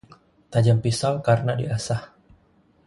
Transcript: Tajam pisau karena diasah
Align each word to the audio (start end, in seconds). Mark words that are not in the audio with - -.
Tajam 0.53 0.77
pisau 0.83 1.15
karena 1.27 1.53
diasah 1.61 2.01